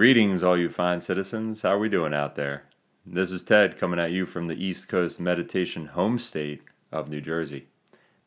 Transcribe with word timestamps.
Greetings, 0.00 0.42
all 0.42 0.56
you 0.56 0.70
fine 0.70 0.98
citizens. 0.98 1.60
How 1.60 1.74
are 1.74 1.78
we 1.78 1.90
doing 1.90 2.14
out 2.14 2.34
there? 2.34 2.62
This 3.04 3.30
is 3.30 3.42
Ted 3.42 3.76
coming 3.76 4.00
at 4.00 4.12
you 4.12 4.24
from 4.24 4.46
the 4.46 4.54
East 4.54 4.88
Coast 4.88 5.20
meditation 5.20 5.88
home 5.88 6.18
state 6.18 6.62
of 6.90 7.10
New 7.10 7.20
Jersey. 7.20 7.66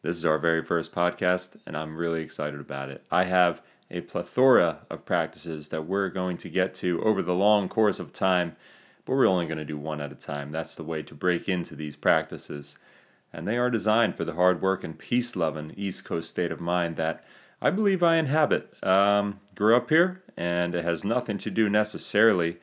This 0.03 0.15
is 0.15 0.23
our 0.23 0.37
very 0.37 0.63
first 0.63 0.93
podcast, 0.93 1.57
and 1.65 1.75
I'm 1.75 1.97
really 1.97 2.21
excited 2.21 2.59
about 2.59 2.89
it. 2.89 3.03
I 3.09 3.23
have 3.23 3.63
a 3.89 4.01
plethora 4.01 4.81
of 4.91 5.03
practices 5.03 5.69
that 5.69 5.87
we're 5.87 6.09
going 6.09 6.37
to 6.37 6.47
get 6.47 6.75
to 6.75 7.01
over 7.01 7.23
the 7.23 7.33
long 7.33 7.67
course 7.67 7.99
of 7.99 8.13
time, 8.13 8.55
but 9.03 9.13
we're 9.15 9.25
only 9.25 9.47
going 9.47 9.57
to 9.57 9.65
do 9.65 9.75
one 9.75 9.99
at 9.99 10.11
a 10.11 10.15
time. 10.15 10.51
That's 10.51 10.75
the 10.75 10.83
way 10.83 11.01
to 11.01 11.15
break 11.15 11.49
into 11.49 11.75
these 11.75 11.95
practices. 11.95 12.77
And 13.33 13.47
they 13.47 13.57
are 13.57 13.71
designed 13.71 14.15
for 14.15 14.25
the 14.25 14.35
hard 14.35 14.61
work 14.61 14.83
and 14.83 14.95
peace 14.95 15.35
loving 15.35 15.73
East 15.75 16.05
Coast 16.05 16.29
state 16.29 16.51
of 16.51 16.61
mind 16.61 16.97
that 16.97 17.25
I 17.63 17.69
believe 17.69 18.03
I 18.03 18.17
inhabit. 18.17 18.73
Um, 18.83 19.39
grew 19.55 19.77
up 19.77 19.89
here, 19.89 20.21
and 20.35 20.75
it 20.75 20.83
has 20.83 21.05
nothing 21.05 21.37
to 21.37 21.49
do 21.49 21.69
necessarily 21.69 22.57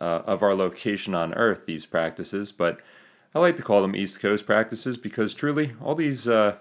uh, 0.00 0.22
of 0.24 0.40
our 0.40 0.54
location 0.54 1.16
on 1.16 1.34
Earth, 1.34 1.66
these 1.66 1.84
practices, 1.84 2.52
but 2.52 2.78
I 3.34 3.40
like 3.40 3.56
to 3.56 3.64
call 3.64 3.82
them 3.82 3.96
East 3.96 4.20
Coast 4.20 4.46
practices 4.46 4.96
because 4.96 5.34
truly 5.34 5.74
all 5.82 5.96
these 5.96 6.28
uh, 6.28 6.58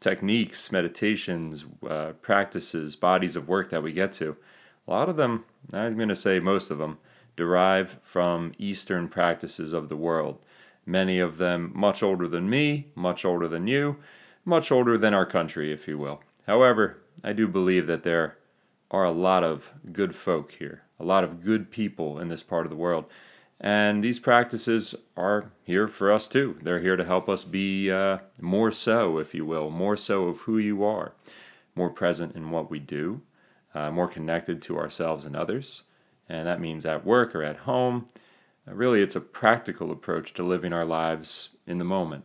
techniques, 0.00 0.70
meditations, 0.70 1.64
uh, 1.88 2.12
practices, 2.20 2.94
bodies 2.94 3.36
of 3.36 3.48
work 3.48 3.70
that 3.70 3.82
we 3.82 3.92
get 3.92 4.12
to, 4.12 4.36
a 4.86 4.90
lot 4.90 5.08
of 5.08 5.16
them, 5.16 5.46
I'm 5.72 5.96
going 5.96 6.10
to 6.10 6.14
say 6.14 6.40
most 6.40 6.70
of 6.70 6.76
them, 6.76 6.98
derive 7.36 7.98
from 8.02 8.52
Eastern 8.58 9.08
practices 9.08 9.72
of 9.72 9.88
the 9.88 9.96
world. 9.96 10.44
Many 10.84 11.20
of 11.20 11.38
them 11.38 11.72
much 11.74 12.02
older 12.02 12.28
than 12.28 12.50
me, 12.50 12.88
much 12.94 13.24
older 13.24 13.48
than 13.48 13.66
you, 13.66 13.96
much 14.44 14.70
older 14.70 14.98
than 14.98 15.14
our 15.14 15.24
country, 15.24 15.72
if 15.72 15.88
you 15.88 15.96
will. 15.96 16.22
However, 16.46 16.98
I 17.22 17.32
do 17.32 17.46
believe 17.46 17.86
that 17.86 18.02
there 18.02 18.36
are 18.90 19.04
a 19.04 19.10
lot 19.10 19.44
of 19.44 19.70
good 19.92 20.14
folk 20.14 20.52
here, 20.52 20.82
a 20.98 21.04
lot 21.04 21.24
of 21.24 21.44
good 21.44 21.70
people 21.70 22.18
in 22.18 22.28
this 22.28 22.42
part 22.42 22.66
of 22.66 22.70
the 22.70 22.76
world. 22.76 23.04
And 23.60 24.02
these 24.02 24.18
practices 24.18 24.94
are 25.16 25.50
here 25.62 25.88
for 25.88 26.12
us 26.12 26.28
too. 26.28 26.58
They're 26.62 26.80
here 26.80 26.96
to 26.96 27.04
help 27.04 27.28
us 27.28 27.44
be 27.44 27.90
uh, 27.90 28.18
more 28.40 28.70
so, 28.70 29.18
if 29.18 29.34
you 29.34 29.46
will, 29.46 29.70
more 29.70 29.96
so 29.96 30.28
of 30.28 30.40
who 30.40 30.58
you 30.58 30.84
are, 30.84 31.12
more 31.74 31.90
present 31.90 32.34
in 32.36 32.50
what 32.50 32.70
we 32.70 32.78
do, 32.78 33.22
uh, 33.74 33.90
more 33.90 34.08
connected 34.08 34.60
to 34.62 34.78
ourselves 34.78 35.24
and 35.24 35.34
others. 35.34 35.84
And 36.28 36.46
that 36.46 36.60
means 36.60 36.84
at 36.84 37.06
work 37.06 37.34
or 37.34 37.42
at 37.42 37.58
home. 37.58 38.08
Uh, 38.68 38.74
really, 38.74 39.02
it's 39.02 39.16
a 39.16 39.20
practical 39.20 39.90
approach 39.90 40.34
to 40.34 40.42
living 40.42 40.72
our 40.72 40.84
lives 40.84 41.50
in 41.66 41.78
the 41.78 41.84
moment. 41.84 42.24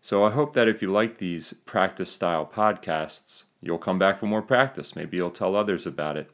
So 0.00 0.24
I 0.24 0.30
hope 0.30 0.52
that 0.52 0.68
if 0.68 0.80
you 0.80 0.90
like 0.90 1.18
these 1.18 1.52
practice 1.52 2.10
style 2.10 2.46
podcasts, 2.46 3.44
You'll 3.60 3.78
come 3.78 3.98
back 3.98 4.18
for 4.18 4.26
more 4.26 4.42
practice. 4.42 4.94
Maybe 4.94 5.16
you'll 5.16 5.30
tell 5.30 5.56
others 5.56 5.86
about 5.86 6.16
it. 6.16 6.30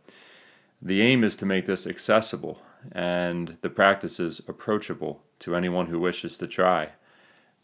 The 0.83 1.01
aim 1.01 1.25
is 1.25 1.37
to 1.37 1.47
make 1.47 1.67
this 1.67 1.87
accessible 1.87 2.61
and 2.93 3.57
the 3.63 3.71
practices 3.71 4.43
approachable 4.47 5.23
to 5.39 5.57
anyone 5.57 5.87
who 5.87 5.99
wishes 5.99 6.37
to 6.39 6.47
try. 6.47 6.91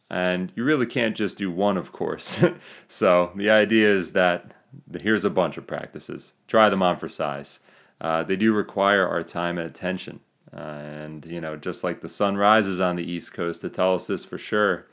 And 0.09 0.53
you 0.57 0.65
really 0.65 0.87
can't 0.87 1.17
just 1.17 1.39
do 1.39 1.51
one, 1.51 1.77
of 1.77 1.93
course. 1.93 2.43
so 2.89 3.33
the 3.37 3.51
idea 3.51 3.93
is 3.93 4.13
that 4.13 4.53
here's 4.99 5.25
a 5.25 5.31
bunch 5.31 5.57
of 5.57 5.67
practices. 5.67 6.35
Try 6.49 6.69
them 6.69 6.83
on 6.83 6.97
for 6.97 7.09
size. 7.09 7.61
Uh, 8.01 8.25
they 8.25 8.37
do 8.37 8.53
require 8.53 9.07
our 9.07 9.23
time 9.23 9.59
and 9.59 9.69
attention. 9.69 10.21
Uh, 10.53 10.61
and, 10.61 11.27
you 11.27 11.41
know, 11.41 11.57
just 11.57 11.85
like 11.85 12.01
the 12.01 12.09
sun 12.09 12.37
rises 12.37 12.81
on 12.81 12.97
the 12.97 13.09
East 13.09 13.35
Coast 13.35 13.61
to 13.61 13.69
tell 13.69 13.95
us 13.95 14.07
this 14.07 14.25
for 14.25 14.39
sure, 14.39 14.87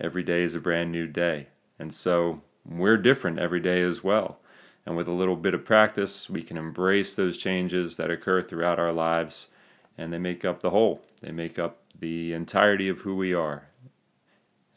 every 0.00 0.22
day 0.22 0.42
is 0.42 0.54
a 0.54 0.60
brand 0.60 0.90
new 0.90 1.06
day. 1.06 1.48
And 1.78 1.94
so 1.94 2.40
we're 2.68 2.96
different 2.96 3.38
every 3.38 3.60
day 3.60 3.82
as 3.82 4.04
well. 4.04 4.38
And 4.84 4.96
with 4.96 5.08
a 5.08 5.12
little 5.12 5.36
bit 5.36 5.54
of 5.54 5.64
practice, 5.64 6.30
we 6.30 6.42
can 6.42 6.56
embrace 6.56 7.14
those 7.14 7.36
changes 7.36 7.96
that 7.96 8.10
occur 8.10 8.42
throughout 8.42 8.78
our 8.78 8.92
lives, 8.92 9.48
and 9.96 10.12
they 10.12 10.18
make 10.18 10.44
up 10.44 10.60
the 10.60 10.70
whole. 10.70 11.02
They 11.20 11.32
make 11.32 11.58
up 11.58 11.78
the 11.98 12.32
entirety 12.32 12.88
of 12.88 13.00
who 13.00 13.16
we 13.16 13.34
are. 13.34 13.68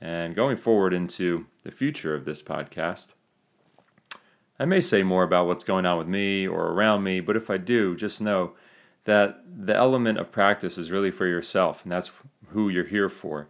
And 0.02 0.36
going 0.36 0.58
forward 0.58 0.94
into 0.94 1.46
the 1.64 1.72
future 1.72 2.16
of 2.16 2.26
this 2.26 2.42
podcast, 2.42 3.14
I 4.60 4.66
may 4.66 4.82
say 4.82 5.04
more 5.04 5.24
about 5.24 5.48
what's 5.48 5.64
going 5.64 5.86
on 5.86 5.98
with 5.98 6.08
me 6.08 6.48
or 6.48 6.68
around 6.68 7.04
me, 7.04 7.20
but 7.20 7.38
if 7.38 7.50
I 7.50 7.58
do, 7.58 7.96
just 7.96 8.22
know 8.22 8.54
that 9.06 9.42
the 9.48 9.76
element 9.76 10.20
of 10.20 10.32
practice 10.32 10.78
is 10.78 10.92
really 10.92 11.12
for 11.12 11.26
yourself, 11.26 11.84
and 11.84 11.92
that's 11.92 12.12
who 12.50 12.70
you're 12.70 12.84
here 12.84 13.10
for. 13.10 13.48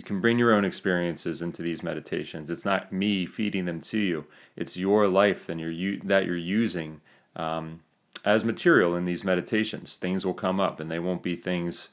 You 0.00 0.04
can 0.04 0.22
bring 0.22 0.38
your 0.38 0.54
own 0.54 0.64
experiences 0.64 1.42
into 1.42 1.60
these 1.60 1.82
meditations. 1.82 2.48
It's 2.48 2.64
not 2.64 2.90
me 2.90 3.26
feeding 3.26 3.66
them 3.66 3.82
to 3.82 3.98
you. 3.98 4.24
It's 4.56 4.74
your 4.74 5.06
life 5.06 5.50
and 5.50 5.60
your 5.60 5.98
that 6.04 6.24
you're 6.24 6.38
using 6.38 7.02
um, 7.36 7.80
as 8.24 8.42
material 8.42 8.96
in 8.96 9.04
these 9.04 9.24
meditations. 9.24 9.96
Things 9.96 10.24
will 10.24 10.32
come 10.32 10.58
up, 10.58 10.80
and 10.80 10.90
they 10.90 11.00
won't 11.00 11.22
be 11.22 11.36
things 11.36 11.90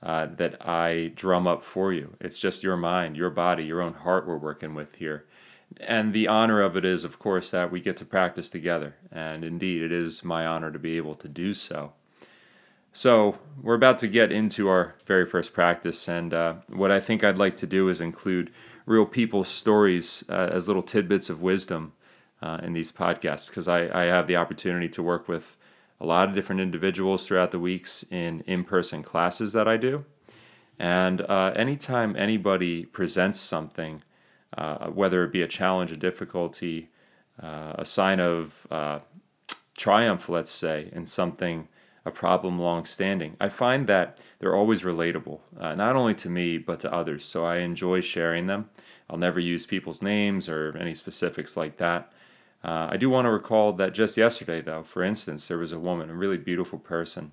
uh, 0.00 0.26
that 0.36 0.64
I 0.64 1.10
drum 1.16 1.48
up 1.48 1.64
for 1.64 1.92
you. 1.92 2.14
It's 2.20 2.38
just 2.38 2.62
your 2.62 2.76
mind, 2.76 3.16
your 3.16 3.30
body, 3.30 3.64
your 3.64 3.82
own 3.82 3.94
heart 3.94 4.28
we're 4.28 4.36
working 4.36 4.76
with 4.76 4.94
here. 4.94 5.24
And 5.80 6.12
the 6.12 6.28
honor 6.28 6.60
of 6.60 6.76
it 6.76 6.84
is, 6.84 7.02
of 7.02 7.18
course, 7.18 7.50
that 7.50 7.72
we 7.72 7.80
get 7.80 7.96
to 7.96 8.04
practice 8.04 8.48
together. 8.48 8.94
And 9.10 9.42
indeed, 9.42 9.82
it 9.82 9.90
is 9.90 10.22
my 10.22 10.46
honor 10.46 10.70
to 10.70 10.78
be 10.78 10.96
able 10.98 11.16
to 11.16 11.26
do 11.26 11.52
so. 11.52 11.94
So, 12.92 13.38
we're 13.62 13.74
about 13.74 13.98
to 13.98 14.08
get 14.08 14.32
into 14.32 14.68
our 14.68 14.94
very 15.06 15.24
first 15.24 15.52
practice, 15.52 16.08
and 16.08 16.34
uh, 16.34 16.54
what 16.68 16.90
I 16.90 16.98
think 16.98 17.22
I'd 17.22 17.38
like 17.38 17.56
to 17.58 17.66
do 17.66 17.88
is 17.88 18.00
include 18.00 18.50
real 18.84 19.06
people's 19.06 19.48
stories 19.48 20.24
uh, 20.28 20.50
as 20.52 20.66
little 20.66 20.82
tidbits 20.82 21.30
of 21.30 21.40
wisdom 21.40 21.92
uh, 22.42 22.58
in 22.62 22.72
these 22.72 22.90
podcasts, 22.90 23.48
because 23.48 23.68
I, 23.68 23.82
I 23.96 24.04
have 24.06 24.26
the 24.26 24.36
opportunity 24.36 24.88
to 24.88 25.02
work 25.04 25.28
with 25.28 25.56
a 26.00 26.06
lot 26.06 26.28
of 26.28 26.34
different 26.34 26.60
individuals 26.60 27.26
throughout 27.26 27.52
the 27.52 27.60
weeks 27.60 28.04
in 28.10 28.42
in 28.46 28.64
person 28.64 29.02
classes 29.02 29.52
that 29.52 29.68
I 29.68 29.76
do. 29.76 30.04
And 30.78 31.20
uh, 31.20 31.52
anytime 31.54 32.16
anybody 32.16 32.86
presents 32.86 33.38
something, 33.38 34.02
uh, 34.58 34.88
whether 34.88 35.22
it 35.22 35.32
be 35.32 35.42
a 35.42 35.46
challenge, 35.46 35.92
a 35.92 35.96
difficulty, 35.96 36.88
uh, 37.40 37.74
a 37.78 37.84
sign 37.84 38.18
of 38.18 38.66
triumph, 39.76 40.28
let's 40.28 40.50
say, 40.50 40.88
in 40.92 41.06
something 41.06 41.68
a 42.04 42.10
problem 42.10 42.58
long 42.58 42.84
standing. 42.84 43.36
I 43.40 43.48
find 43.48 43.86
that 43.86 44.20
they're 44.38 44.54
always 44.54 44.82
relatable, 44.82 45.40
uh, 45.58 45.74
not 45.74 45.96
only 45.96 46.14
to 46.14 46.30
me, 46.30 46.58
but 46.58 46.80
to 46.80 46.92
others. 46.92 47.24
So 47.24 47.44
I 47.44 47.58
enjoy 47.58 48.00
sharing 48.00 48.46
them. 48.46 48.70
I'll 49.08 49.18
never 49.18 49.40
use 49.40 49.66
people's 49.66 50.02
names 50.02 50.48
or 50.48 50.76
any 50.78 50.94
specifics 50.94 51.56
like 51.56 51.76
that. 51.78 52.12
Uh, 52.62 52.88
I 52.90 52.96
do 52.96 53.08
want 53.08 53.26
to 53.26 53.30
recall 53.30 53.72
that 53.74 53.94
just 53.94 54.16
yesterday, 54.16 54.60
though, 54.60 54.82
for 54.82 55.02
instance, 55.02 55.48
there 55.48 55.58
was 55.58 55.72
a 55.72 55.78
woman, 55.78 56.10
a 56.10 56.14
really 56.14 56.38
beautiful 56.38 56.78
person, 56.78 57.32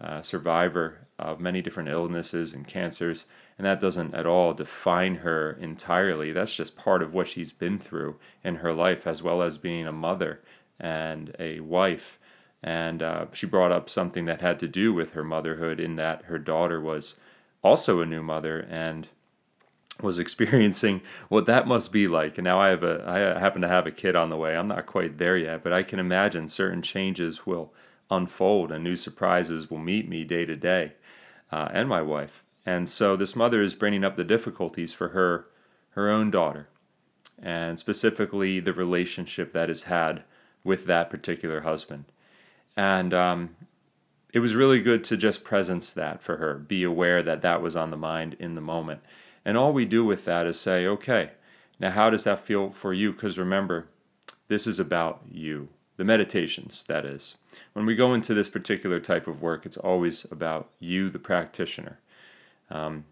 uh, 0.00 0.22
survivor 0.22 1.06
of 1.18 1.40
many 1.40 1.60
different 1.60 1.88
illnesses 1.88 2.54
and 2.54 2.66
cancers, 2.66 3.26
and 3.56 3.66
that 3.66 3.80
doesn't 3.80 4.14
at 4.14 4.26
all 4.26 4.54
define 4.54 5.16
her 5.16 5.58
entirely. 5.60 6.30
That's 6.32 6.54
just 6.54 6.76
part 6.76 7.02
of 7.02 7.12
what 7.12 7.26
she's 7.26 7.52
been 7.52 7.78
through 7.80 8.16
in 8.44 8.56
her 8.56 8.72
life, 8.72 9.06
as 9.06 9.22
well 9.22 9.42
as 9.42 9.58
being 9.58 9.86
a 9.86 9.92
mother 9.92 10.40
and 10.78 11.34
a 11.40 11.58
wife 11.58 12.17
and 12.62 13.02
uh, 13.02 13.26
she 13.32 13.46
brought 13.46 13.72
up 13.72 13.88
something 13.88 14.24
that 14.26 14.40
had 14.40 14.58
to 14.60 14.68
do 14.68 14.92
with 14.92 15.12
her 15.12 15.24
motherhood, 15.24 15.80
in 15.80 15.96
that 15.96 16.24
her 16.24 16.38
daughter 16.38 16.80
was 16.80 17.16
also 17.62 18.00
a 18.00 18.06
new 18.06 18.22
mother 18.22 18.66
and 18.68 19.08
was 20.00 20.18
experiencing 20.18 21.02
what 21.28 21.46
that 21.46 21.66
must 21.66 21.92
be 21.92 22.08
like. 22.08 22.38
And 22.38 22.44
now 22.44 22.60
I 22.60 22.68
have 22.68 22.82
a, 22.82 23.04
I 23.06 23.40
happen 23.40 23.62
to 23.62 23.68
have 23.68 23.86
a 23.86 23.92
kid 23.92 24.16
on 24.16 24.30
the 24.30 24.36
way. 24.36 24.56
I'm 24.56 24.66
not 24.66 24.86
quite 24.86 25.18
there 25.18 25.36
yet, 25.36 25.62
but 25.62 25.72
I 25.72 25.82
can 25.82 25.98
imagine 25.98 26.48
certain 26.48 26.82
changes 26.82 27.46
will 27.46 27.72
unfold 28.10 28.72
and 28.72 28.82
new 28.82 28.96
surprises 28.96 29.70
will 29.70 29.78
meet 29.78 30.08
me 30.08 30.24
day 30.24 30.44
to 30.44 30.56
day, 30.56 30.94
uh, 31.52 31.68
and 31.72 31.88
my 31.88 32.02
wife. 32.02 32.42
And 32.64 32.88
so 32.88 33.16
this 33.16 33.36
mother 33.36 33.62
is 33.62 33.74
bringing 33.74 34.04
up 34.04 34.16
the 34.16 34.24
difficulties 34.24 34.92
for 34.92 35.08
her, 35.08 35.46
her 35.90 36.08
own 36.10 36.30
daughter, 36.30 36.68
and 37.40 37.78
specifically 37.78 38.60
the 38.60 38.72
relationship 38.72 39.52
that 39.52 39.70
is 39.70 39.84
had 39.84 40.22
with 40.64 40.86
that 40.86 41.08
particular 41.08 41.62
husband. 41.62 42.04
And 42.78 43.12
um, 43.12 43.56
it 44.32 44.38
was 44.38 44.54
really 44.54 44.80
good 44.80 45.02
to 45.04 45.16
just 45.16 45.42
presence 45.42 45.92
that 45.94 46.22
for 46.22 46.36
her, 46.36 46.54
be 46.54 46.84
aware 46.84 47.24
that 47.24 47.42
that 47.42 47.60
was 47.60 47.74
on 47.74 47.90
the 47.90 47.96
mind 47.96 48.36
in 48.38 48.54
the 48.54 48.60
moment. 48.60 49.00
And 49.44 49.56
all 49.56 49.72
we 49.72 49.84
do 49.84 50.04
with 50.04 50.24
that 50.26 50.46
is 50.46 50.60
say, 50.60 50.86
okay, 50.86 51.32
now 51.80 51.90
how 51.90 52.08
does 52.08 52.22
that 52.22 52.38
feel 52.38 52.70
for 52.70 52.94
you? 52.94 53.10
Because 53.10 53.36
remember, 53.36 53.88
this 54.46 54.64
is 54.64 54.78
about 54.78 55.22
you. 55.28 55.70
The 55.96 56.04
meditations, 56.04 56.84
that 56.84 57.04
is. 57.04 57.38
When 57.72 57.84
we 57.84 57.96
go 57.96 58.14
into 58.14 58.32
this 58.32 58.48
particular 58.48 59.00
type 59.00 59.26
of 59.26 59.42
work, 59.42 59.66
it's 59.66 59.76
always 59.76 60.24
about 60.30 60.68
you, 60.78 61.10
the 61.10 61.18
practitioner. 61.18 61.98
Um, 62.70 63.06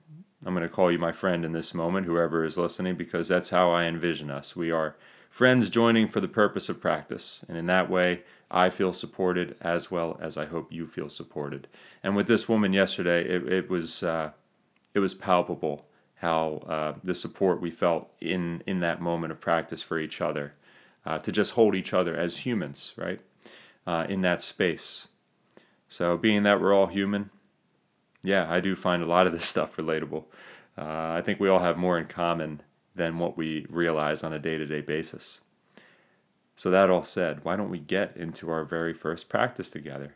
I'm 0.45 0.55
going 0.55 0.63
to 0.63 0.73
call 0.73 0.93
you 0.93 0.99
my 1.01 1.11
friend 1.11 1.45
in 1.45 1.51
this 1.51 1.75
moment, 1.75 2.07
whoever 2.07 2.45
is 2.45 2.57
listening, 2.57 2.95
because 2.95 3.27
that's 3.27 3.51
how 3.51 3.73
I 3.73 3.87
envision 3.87 4.31
us. 4.31 4.55
We 4.55 4.71
are 4.71 4.95
friends 5.31 5.71
joining 5.71 6.09
for 6.09 6.21
the 6.21 6.29
purpose 6.29 6.69
of 6.69 6.81
practice. 6.81 7.45
And 7.49 7.57
in 7.57 7.67
that 7.67 7.91
way, 7.91 8.23
I 8.51 8.71
feel 8.71 8.93
supported 8.93 9.57
as 9.61 9.91
well 9.91 10.19
as 10.21 10.37
I 10.37 10.47
hope 10.47 10.73
you 10.73 10.87
feel 10.87 11.09
supported. 11.09 11.67
And 12.03 12.15
with 12.15 12.27
this 12.27 12.49
woman 12.49 12.73
yesterday, 12.73 13.25
it, 13.25 13.51
it 13.53 13.71
was 13.71 14.03
uh, 14.03 14.31
it 14.95 15.01
was 15.01 15.15
palpable 15.15 15.87
how 16.17 16.63
uh, 16.67 16.95
the 17.05 17.15
support 17.15 17.61
we 17.61 17.71
felt 17.71 18.11
in 18.21 18.63
in 18.67 18.81
that 18.81 19.01
moment 19.01 19.33
of 19.33 19.41
practice 19.41 19.83
for 19.83 19.99
each 19.99 20.21
other, 20.21 20.55
uh, 21.05 21.19
to 21.19 21.31
just 21.31 21.53
hold 21.53 21.75
each 21.75 21.93
other 21.93 22.17
as 22.17 22.39
humans, 22.39 22.95
right, 22.97 23.21
uh, 23.87 24.07
in 24.09 24.23
that 24.23 24.41
space. 24.41 25.09
So, 25.89 26.17
being 26.17 26.43
that 26.45 26.61
we're 26.61 26.75
all 26.75 26.87
human, 26.87 27.31
yeah, 28.23 28.51
I 28.51 28.61
do 28.61 28.75
find 28.75 29.03
a 29.03 29.07
lot 29.07 29.27
of 29.27 29.33
this 29.33 29.45
stuff 29.55 29.77
relatable. 29.77 30.25
Uh, 30.79 31.15
I 31.19 31.23
think 31.25 31.41
we 31.41 31.49
all 31.49 31.61
have 31.61 31.77
more 31.77 31.99
in 31.99 32.07
common 32.07 32.63
than 32.97 33.19
what 33.19 33.37
we 33.37 33.67
realize 33.69 34.25
on 34.25 34.33
a 34.33 34.39
day 34.39 34.59
to 34.59 34.67
day 34.67 34.81
basis. 34.81 35.43
So, 36.55 36.71
that 36.71 36.91
all 36.91 37.03
said, 37.03 37.45
why 37.45 37.57
don't 37.57 37.71
we 37.71 37.79
get 37.79 38.17
into 38.17 38.51
our 38.51 38.65
very 38.65 38.95
first 38.95 39.29
practice 39.29 39.69
together? 39.69 40.15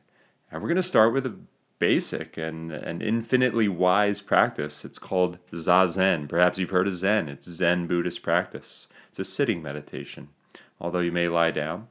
And 0.51 0.61
we're 0.63 0.69
going 0.69 0.77
to 0.77 0.83
start 0.83 1.13
with 1.13 1.27
a 1.27 1.37
basic 1.79 2.37
and 2.37 2.73
an 2.73 3.03
infinitely 3.03 3.69
wise 3.69 4.21
practice. 4.21 4.85
It's 4.85 4.99
called 4.99 5.39
Zazen. 5.53 6.29
Perhaps 6.29 6.59
you've 6.59 6.71
heard 6.71 6.87
of 6.87 6.95
Zen. 6.95 7.29
It's 7.29 7.49
Zen 7.49 7.87
Buddhist 7.87 8.23
practice. 8.23 8.89
It's 9.09 9.19
a 9.19 9.25
sitting 9.25 9.63
meditation. 9.63 10.29
Although 10.81 11.01
you 11.01 11.13
may 11.13 11.29
lie 11.29 11.51
down, 11.51 11.89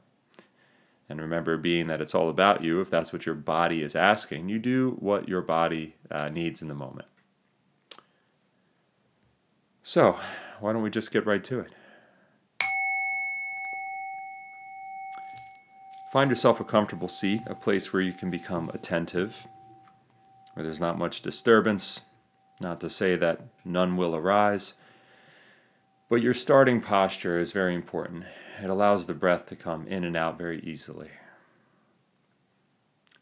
and 1.10 1.20
remember, 1.20 1.56
being 1.56 1.88
that 1.88 2.00
it's 2.00 2.14
all 2.14 2.28
about 2.28 2.62
you, 2.62 2.80
if 2.80 2.88
that's 2.88 3.12
what 3.12 3.26
your 3.26 3.34
body 3.34 3.82
is 3.82 3.96
asking, 3.96 4.48
you 4.48 4.60
do 4.60 4.96
what 5.00 5.28
your 5.28 5.42
body 5.42 5.96
uh, 6.08 6.28
needs 6.28 6.62
in 6.62 6.68
the 6.68 6.74
moment. 6.74 7.08
So, 9.82 10.20
why 10.60 10.72
don't 10.72 10.82
we 10.82 10.90
just 10.90 11.12
get 11.12 11.26
right 11.26 11.42
to 11.44 11.60
it? 11.60 11.72
Find 16.12 16.28
yourself 16.28 16.58
a 16.60 16.64
comfortable 16.64 17.08
seat, 17.08 17.42
a 17.46 17.54
place 17.54 17.92
where 17.92 18.02
you 18.02 18.12
can 18.12 18.30
become 18.30 18.68
attentive, 18.74 19.46
where 20.54 20.64
there's 20.64 20.80
not 20.80 20.98
much 20.98 21.22
disturbance, 21.22 22.00
not 22.60 22.80
to 22.80 22.90
say 22.90 23.16
that 23.16 23.40
none 23.64 23.96
will 23.96 24.16
arise. 24.16 24.74
But 26.08 26.22
your 26.22 26.34
starting 26.34 26.80
posture 26.80 27.38
is 27.38 27.52
very 27.52 27.76
important. 27.76 28.24
It 28.60 28.68
allows 28.68 29.06
the 29.06 29.14
breath 29.14 29.46
to 29.46 29.56
come 29.56 29.86
in 29.86 30.02
and 30.02 30.16
out 30.16 30.36
very 30.36 30.60
easily. 30.60 31.10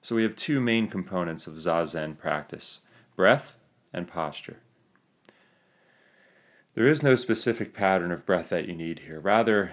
So 0.00 0.16
we 0.16 0.22
have 0.22 0.34
two 0.34 0.58
main 0.58 0.88
components 0.88 1.46
of 1.46 1.54
Zazen 1.54 2.16
practice 2.16 2.80
breath 3.14 3.58
and 3.92 4.08
posture. 4.08 4.60
There 6.78 6.86
is 6.86 7.02
no 7.02 7.16
specific 7.16 7.74
pattern 7.74 8.12
of 8.12 8.24
breath 8.24 8.50
that 8.50 8.68
you 8.68 8.74
need 8.76 9.00
here. 9.00 9.18
Rather, 9.18 9.72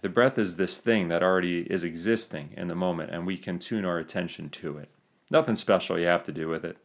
the 0.00 0.08
breath 0.08 0.36
is 0.36 0.56
this 0.56 0.78
thing 0.78 1.06
that 1.06 1.22
already 1.22 1.60
is 1.60 1.84
existing 1.84 2.54
in 2.56 2.66
the 2.66 2.74
moment, 2.74 3.12
and 3.12 3.24
we 3.24 3.38
can 3.38 3.60
tune 3.60 3.84
our 3.84 3.98
attention 3.98 4.50
to 4.50 4.78
it. 4.78 4.88
Nothing 5.30 5.54
special 5.54 5.96
you 5.96 6.06
have 6.06 6.24
to 6.24 6.32
do 6.32 6.48
with 6.48 6.64
it. 6.64 6.76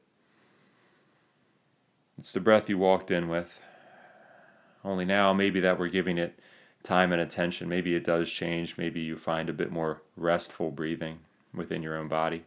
It's 2.20 2.32
the 2.32 2.40
breath 2.40 2.70
you 2.70 2.78
walked 2.78 3.10
in 3.10 3.28
with. 3.28 3.60
Only 4.86 5.04
now, 5.04 5.34
maybe 5.34 5.60
that 5.62 5.80
we're 5.80 5.88
giving 5.88 6.20
it 6.20 6.38
time 6.84 7.12
and 7.12 7.20
attention, 7.20 7.68
maybe 7.68 7.96
it 7.96 8.04
does 8.04 8.30
change. 8.30 8.78
Maybe 8.78 9.00
you 9.00 9.18
find 9.18 9.50
a 9.50 9.54
bit 9.54 9.72
more 9.72 10.04
restful 10.16 10.70
breathing 10.70 11.22
within 11.56 11.82
your 11.82 11.98
own 11.98 12.08
body. 12.08 12.44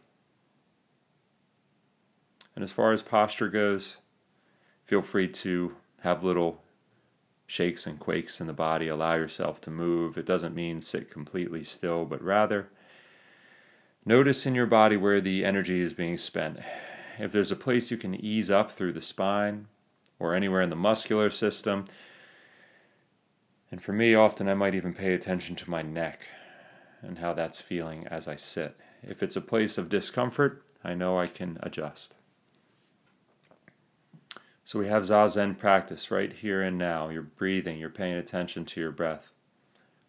And 2.55 2.63
as 2.63 2.71
far 2.71 2.93
as 2.93 3.01
posture 3.01 3.49
goes, 3.49 3.97
feel 4.85 5.01
free 5.01 5.27
to 5.27 5.75
have 6.01 6.23
little 6.23 6.61
shakes 7.47 7.85
and 7.85 7.99
quakes 7.99 8.39
in 8.39 8.47
the 8.47 8.53
body. 8.53 8.87
Allow 8.87 9.15
yourself 9.15 9.59
to 9.61 9.71
move. 9.71 10.17
It 10.17 10.25
doesn't 10.25 10.55
mean 10.55 10.81
sit 10.81 11.11
completely 11.11 11.63
still, 11.63 12.05
but 12.05 12.21
rather 12.21 12.69
notice 14.05 14.45
in 14.45 14.55
your 14.55 14.65
body 14.65 14.97
where 14.97 15.21
the 15.21 15.43
energy 15.43 15.81
is 15.81 15.93
being 15.93 16.17
spent. 16.17 16.59
If 17.19 17.31
there's 17.31 17.51
a 17.51 17.55
place 17.55 17.91
you 17.91 17.97
can 17.97 18.15
ease 18.15 18.49
up 18.49 18.71
through 18.71 18.93
the 18.93 19.01
spine 19.01 19.67
or 20.17 20.33
anywhere 20.33 20.61
in 20.61 20.69
the 20.69 20.75
muscular 20.75 21.29
system, 21.29 21.85
and 23.69 23.81
for 23.81 23.93
me, 23.93 24.15
often 24.15 24.49
I 24.49 24.53
might 24.53 24.75
even 24.75 24.93
pay 24.93 25.13
attention 25.13 25.55
to 25.57 25.69
my 25.69 25.81
neck 25.81 26.27
and 27.01 27.19
how 27.19 27.33
that's 27.33 27.61
feeling 27.61 28.07
as 28.07 28.27
I 28.27 28.35
sit. 28.35 28.77
If 29.03 29.21
it's 29.21 29.35
a 29.35 29.41
place 29.41 29.77
of 29.77 29.89
discomfort, 29.89 30.63
I 30.83 30.93
know 30.93 31.19
I 31.19 31.27
can 31.27 31.57
adjust. 31.61 32.15
So 34.71 34.79
we 34.79 34.87
have 34.87 35.03
Zazen 35.03 35.57
practice 35.57 36.11
right 36.11 36.31
here 36.31 36.61
and 36.61 36.77
now. 36.77 37.09
You're 37.09 37.23
breathing, 37.23 37.77
you're 37.77 37.89
paying 37.89 38.13
attention 38.13 38.63
to 38.63 38.79
your 38.79 38.93
breath. 38.93 39.33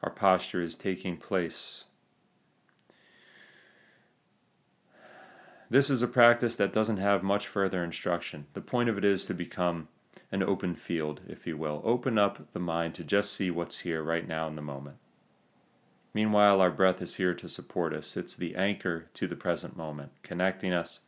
Our 0.05 0.11
posture 0.11 0.63
is 0.63 0.77
taking 0.77 1.17
place. 1.17 1.83
This 5.69 5.91
is 5.91 6.01
a 6.01 6.07
practice 6.07 6.55
that 6.55 6.73
doesn't 6.73 6.99
have 6.99 7.25
much 7.25 7.49
further 7.49 7.83
instruction. 7.83 8.47
The 8.53 8.61
point 8.61 8.89
of 8.89 8.97
it 8.97 9.05
is 9.05 9.27
to 9.27 9.35
become 9.35 9.89
an 10.31 10.45
open 10.45 10.77
field, 10.77 11.23
if 11.27 11.45
you 11.45 11.57
will. 11.57 11.83
Open 11.83 12.17
up 12.17 12.53
the 12.53 12.61
mind 12.61 12.95
to 12.95 13.03
just 13.03 13.33
see 13.33 13.51
what's 13.51 13.81
here 13.81 14.01
right 14.01 14.29
now 14.29 14.47
in 14.47 14.55
the 14.55 14.63
moment. 14.63 14.99
Meanwhile, 16.15 16.61
our 16.61 16.71
breath 16.71 17.03
is 17.03 17.17
here 17.17 17.35
to 17.35 17.49
support 17.49 17.93
us. 17.93 18.17
It's 18.17 18.37
the 18.37 18.55
anchor 18.55 19.09
to 19.15 19.27
the 19.27 19.35
present 19.35 19.77
moment, 19.77 20.13
connecting 20.23 20.73
us 20.73 21.01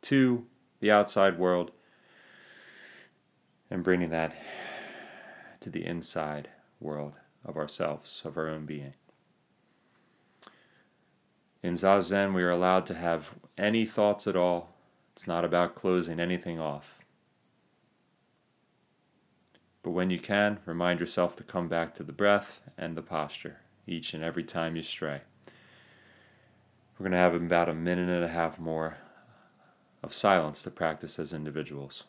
to 0.00 0.46
the 0.80 0.90
outside 0.90 1.38
world 1.38 1.72
and 3.70 3.84
bringing 3.84 4.10
that 4.10 4.34
to 5.60 5.70
the 5.70 5.84
inside 5.84 6.48
world 6.80 7.14
of 7.44 7.56
ourselves, 7.56 8.22
of 8.24 8.36
our 8.36 8.48
own 8.48 8.66
being. 8.66 8.94
In 11.62 11.74
Zazen, 11.74 12.34
we 12.34 12.42
are 12.42 12.50
allowed 12.50 12.86
to 12.86 12.94
have 12.94 13.34
any 13.58 13.84
thoughts 13.84 14.26
at 14.26 14.36
all. 14.36 14.74
It's 15.14 15.26
not 15.26 15.44
about 15.44 15.74
closing 15.74 16.20
anything 16.20 16.60
off. 16.60 17.00
But 19.82 19.90
when 19.92 20.10
you 20.10 20.18
can, 20.18 20.58
remind 20.66 21.00
yourself 21.00 21.36
to 21.36 21.44
come 21.44 21.68
back 21.68 21.94
to 21.94 22.02
the 22.02 22.12
breath 22.12 22.60
and 22.76 22.96
the 22.96 23.02
posture 23.02 23.58
each 23.86 24.14
and 24.14 24.22
every 24.22 24.42
time 24.42 24.76
you 24.76 24.82
stray. 24.82 25.22
We're 26.98 27.04
going 27.04 27.12
to 27.12 27.18
have 27.18 27.34
about 27.34 27.68
a 27.68 27.74
minute 27.74 28.08
and 28.08 28.24
a 28.24 28.28
half 28.28 28.58
more 28.58 28.96
of 30.02 30.12
silence 30.12 30.62
to 30.62 30.70
practice 30.70 31.18
as 31.18 31.32
individuals. 31.32 32.04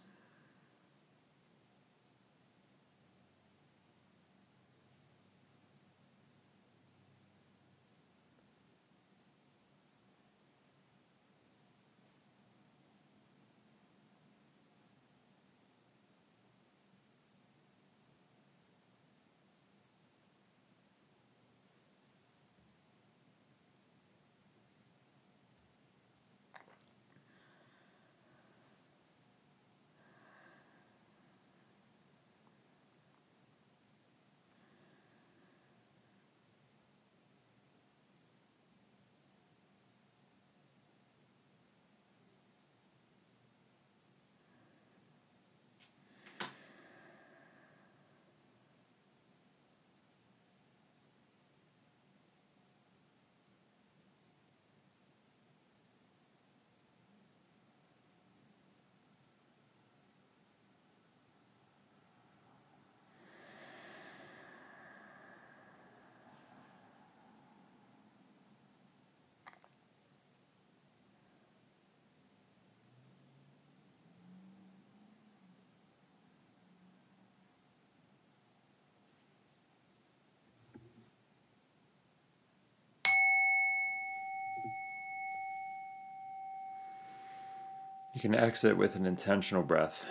You 88.18 88.21
can 88.21 88.33
exit 88.33 88.78
with 88.78 88.95
an 88.95 89.06
intentional 89.06 89.62
breath, 89.62 90.04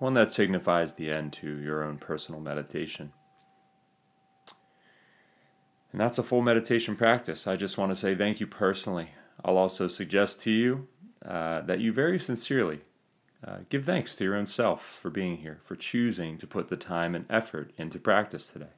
one 0.00 0.14
that 0.14 0.32
signifies 0.32 0.94
the 0.94 1.08
end 1.08 1.32
to 1.34 1.56
your 1.60 1.84
own 1.84 1.98
personal 1.98 2.40
meditation. 2.40 3.12
And 5.92 6.00
that's 6.00 6.18
a 6.18 6.24
full 6.24 6.42
meditation 6.42 6.96
practice. 6.96 7.46
I 7.46 7.54
just 7.54 7.78
want 7.78 7.92
to 7.92 7.94
say 7.94 8.16
thank 8.16 8.40
you 8.40 8.48
personally. 8.48 9.10
I'll 9.44 9.56
also 9.56 9.86
suggest 9.86 10.42
to 10.42 10.50
you 10.50 10.88
uh, 11.24 11.60
that 11.60 11.78
you 11.78 11.92
very 11.92 12.18
sincerely 12.18 12.80
uh, 13.46 13.58
give 13.68 13.84
thanks 13.84 14.16
to 14.16 14.24
your 14.24 14.34
own 14.34 14.46
self 14.46 14.82
for 14.84 15.08
being 15.08 15.36
here, 15.36 15.60
for 15.62 15.76
choosing 15.76 16.36
to 16.38 16.46
put 16.48 16.66
the 16.66 16.76
time 16.76 17.14
and 17.14 17.24
effort 17.30 17.70
into 17.78 18.00
practice 18.00 18.48
today. 18.48 18.74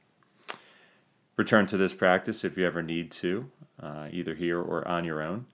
Return 1.35 1.65
to 1.65 1.77
this 1.77 1.95
practice 1.95 2.43
if 2.43 2.59
you 2.59 2.67
ever 2.67 2.83
need 2.83 3.09
to, 3.09 3.49
uh, 3.81 4.07
either 4.11 4.35
here 4.35 4.61
or 4.61 4.87
on 4.87 5.03
your 5.03 5.23
own. 5.23 5.47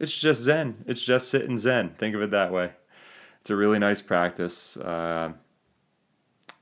It's 0.00 0.18
just 0.18 0.40
Zen. 0.40 0.84
It's 0.86 1.02
just 1.02 1.28
sitting 1.28 1.58
Zen. 1.58 1.90
Think 1.90 2.14
of 2.14 2.22
it 2.22 2.30
that 2.30 2.50
way. 2.50 2.72
It's 3.40 3.50
a 3.50 3.56
really 3.56 3.78
nice 3.78 4.00
practice. 4.00 4.76
Uh, 4.76 5.34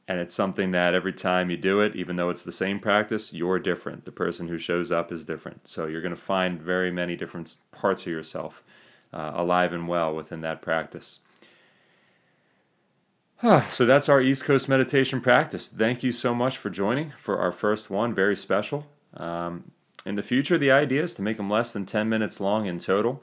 and 0.09 0.19
it's 0.19 0.35
something 0.35 0.73
that 0.73 0.95
every 0.95 1.13
time 1.13 1.51
you 1.51 1.57
do 1.57 1.81
it, 1.81 1.95
even 1.95 2.17
though 2.17 2.31
it's 2.31 2.43
the 2.43 2.53
same 2.53 2.81
practice, 2.81 3.33
you're 3.33 3.59
different. 3.59 4.05
The 4.05 4.13
person 4.13 4.49
who 4.49 4.59
shows 4.59 4.91
up 4.91 5.13
is 5.13 5.25
different. 5.25 5.69
So 5.69 5.87
you're 5.87 6.01
going 6.01 6.15
to 6.15 6.21
find 6.21 6.61
very 6.61 6.91
many 6.91 7.15
different 7.15 7.57
parts 7.73 8.07
of 8.07 8.13
yourself 8.13 8.63
uh, 9.13 9.33
alive 9.35 9.73
and 9.73 9.87
well 9.87 10.15
within 10.15 10.41
that 10.41 10.63
practice. 10.63 11.21
so 13.71 13.87
that's 13.87 14.09
our 14.09 14.21
East 14.21 14.45
Coast 14.45 14.69
meditation 14.69 15.21
practice. 15.21 15.69
Thank 15.69 16.03
you 16.03 16.11
so 16.11 16.35
much 16.35 16.57
for 16.57 16.71
joining 16.71 17.11
for 17.19 17.39
our 17.39 17.53
first 17.53 17.91
one. 17.91 18.15
Very 18.15 18.35
special. 18.35 18.87
Um, 19.15 19.71
in 20.07 20.15
the 20.15 20.23
future, 20.23 20.59
the 20.59 20.71
idea 20.71 21.03
is 21.03 21.15
to 21.15 21.23
make 21.23 21.37
them 21.37 21.51
less 21.51 21.73
than 21.73 21.87
10 21.87 22.09
minutes 22.09 22.41
long 22.41 22.67
in 22.67 22.79
total. 22.79 23.23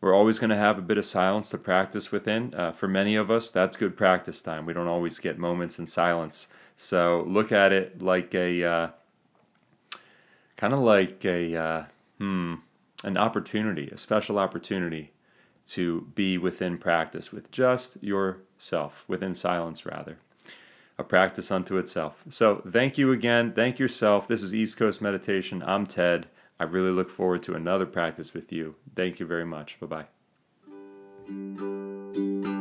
We're 0.00 0.14
always 0.14 0.38
going 0.38 0.50
to 0.50 0.56
have 0.56 0.78
a 0.78 0.82
bit 0.82 0.98
of 0.98 1.04
silence 1.04 1.50
to 1.50 1.58
practice 1.58 2.12
within. 2.12 2.54
Uh, 2.54 2.72
for 2.72 2.86
many 2.86 3.16
of 3.16 3.30
us, 3.30 3.50
that's 3.50 3.76
good 3.76 3.96
practice 3.96 4.42
time. 4.42 4.66
We 4.66 4.74
don't 4.74 4.86
always 4.86 5.18
get 5.18 5.38
moments 5.38 5.78
in 5.78 5.86
silence. 5.86 6.48
So 6.76 7.24
look 7.26 7.52
at 7.52 7.72
it 7.72 8.02
like 8.02 8.34
a 8.34 8.64
uh, 8.64 8.88
kind 10.56 10.74
of 10.74 10.80
like 10.80 11.24
a 11.24 11.56
uh, 11.56 11.84
hmm, 12.18 12.56
an 13.02 13.16
opportunity, 13.16 13.88
a 13.90 13.96
special 13.96 14.38
opportunity 14.38 15.12
to 15.68 16.02
be 16.14 16.36
within 16.36 16.76
practice 16.76 17.32
with 17.32 17.50
just 17.50 18.02
yourself, 18.02 19.04
within 19.08 19.34
silence 19.34 19.86
rather. 19.86 20.18
A 20.96 21.04
practice 21.04 21.50
unto 21.50 21.76
itself. 21.76 22.22
So, 22.28 22.62
thank 22.70 22.96
you 22.98 23.10
again. 23.10 23.52
Thank 23.52 23.78
yourself. 23.78 24.28
This 24.28 24.42
is 24.42 24.54
East 24.54 24.76
Coast 24.76 25.02
Meditation. 25.02 25.62
I'm 25.66 25.86
Ted. 25.86 26.28
I 26.60 26.64
really 26.64 26.92
look 26.92 27.10
forward 27.10 27.42
to 27.44 27.54
another 27.54 27.86
practice 27.86 28.32
with 28.32 28.52
you. 28.52 28.76
Thank 28.94 29.18
you 29.18 29.26
very 29.26 29.44
much. 29.44 29.78
Bye 29.80 30.06
bye. 32.46 32.53